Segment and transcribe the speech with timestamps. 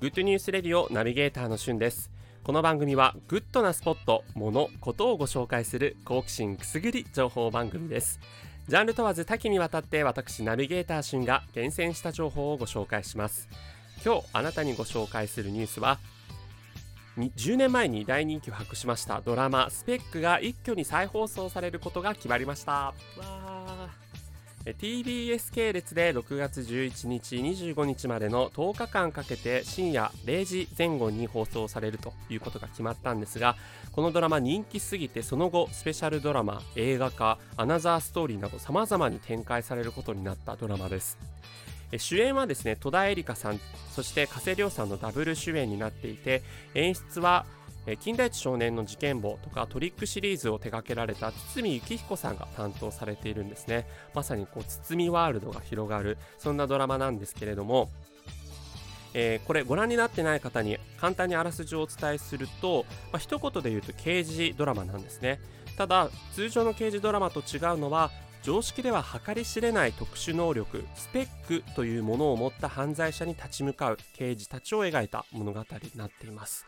[0.00, 2.10] グッドニュースレディオナビゲーターのしゅんです。
[2.42, 8.18] この番組はグッドなスポット、物、ことをご紹介する好奇心くすぐり情報番組です。
[8.66, 13.46] ジャンル問わず多岐にわたって私ナビゲーターしゅんが厳選した情報をご紹介します。
[14.02, 15.98] 今日あなたにご紹介するニュースは
[17.18, 22.72] 10年前に大人気を博しましたドラマ「SPEC」が一挙に再放送されることが決まりました。
[22.72, 23.79] わー。
[24.64, 33.56] TBS 系列で6月11日25日までの10日間かけて深夜0時前後に放送されるということが決まったんですが
[33.92, 41.18] このドラマ人気すぎてその後スペシャルドラマ映画化アナザーストーリーなど様々に展開されることになったドラマです。
[41.98, 46.42] 主演はですね戸田恵梨香さんそして加瀬亮さんのダブル主演になっていて
[46.74, 47.46] 演出は
[48.00, 53.86] 金田一少年の事件簿とかトリックシリーズを手掛けられた堤幸彦さんが担当されているんですね。
[54.14, 57.88] まさにこう堤ワールドが広がるそんなドラマなんですけれども
[59.14, 65.40] えー、これご覧になってない方に簡単にあらすじをお伝えすると、まあ、一言で言うと刑事ドラマなんですね。
[65.76, 68.10] ただ通常の刑事ドラマと違うのは
[68.42, 76.66] 常識では計り知れない特殊能力スペックというものを持った犯罪者に立ち向かう刑事たちを描いた物語になっています。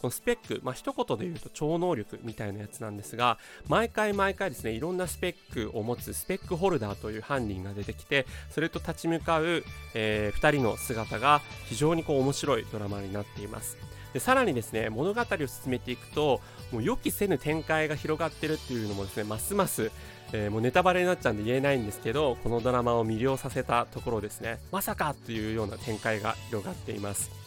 [0.00, 13.76] このスペック、まあ、一言で言うと超能力みたいなやつなんですが、毎回毎回ですね、いろんなスペックを持つスペックホルダーという犯人が出てきて、それと立ち向かう、えー、2人の姿が非常にこう面白いドラマになっています。
[14.16, 16.40] でさらにですね物語を進めていくと
[16.72, 19.90] もう予期せぬ展開が広がってるっていうのもですねますます、
[20.32, 27.45] えー、もうネタバレになっちゃうんで言えないんですけどこのドラマを魅了させたところですねまさかというような展開が広がっています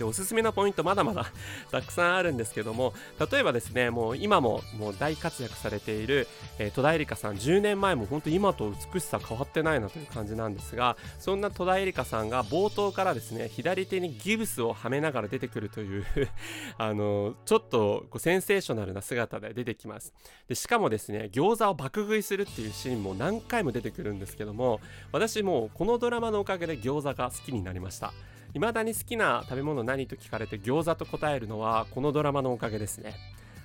[0.00, 1.26] でおすすめのポイントまだまだ
[1.70, 2.94] たくさんあるんですけども
[3.30, 6.26] 例えばですねもう今ももう大活躍されている、
[6.58, 16.06] えー、戸田恵梨香さん10年前も本当今と美しさ変わってないなという感じなんですがそんな戸田恵梨香さんが冒頭からですね左手にギブスをはめながら出てくるという
[16.78, 20.14] あのちょっとこうセンセーショナルな姿で出てきます。
[20.48, 24.80] でしかもですね餃子を爆食いするっていうシーンも何回も出てくるんですけども
[25.12, 28.14] 私もうこのドラマのおかげで餃子が好きになりました。
[28.54, 33.14] 未だに好きな食べ物何と聞かれて餃子と答えるのはこのドラマのおかげですね。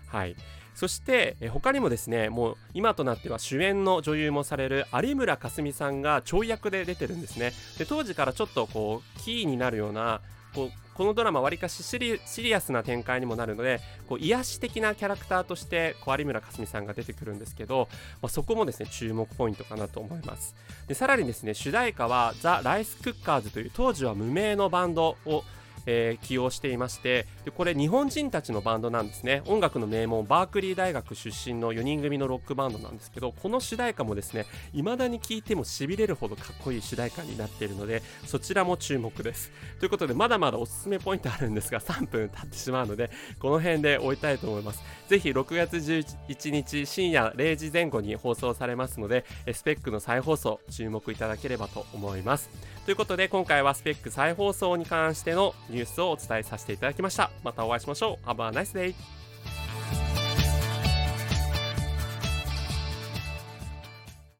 [0.07, 0.35] はい。
[0.75, 10.19] そしてえ他にもですねもう今となっては主演の女優もされる有村架純さんがちょい役で出てるんですねで当時からちょっとこうキーになるような
[10.53, 17.89] こうこのドラマわりかしシリアスな展開にもなるのでこう癒し的なキャラクターとしてこう有村架純さんが出てくるんですけど、
[18.22, 20.56] まあ、そこもですね注目ポイントかなと思います。
[20.88, 25.44] でさらにですね主題歌はザ・ライスクッカーズという当時は無名のバンドを
[25.85, 29.41] えー、起用していましてでこれ日本人たちのバンドなんですね。
[29.46, 39.51] 音楽の名門バークリー大学出身の4人組のロックバンドなんですけどこの主題歌もですね未だに聴いてもしびれるほどかっこいい主題歌になっているのでそちらも注目です。
[39.79, 44.84] ということでまだまだおすすめポイントあるんですが3分経ってしまうのでこの辺で終えたいと思います。
[45.07, 52.50] ぜひ6月11日深夜0時前後に放送されますのでスペックの再放送注目いただければと思います。
[52.85, 57.30] ということで今回はスペック再放送に関してのニュースをお伝えさせていただきました。
[57.44, 58.28] またお会いしましょう。
[58.28, 58.96] Have a nice day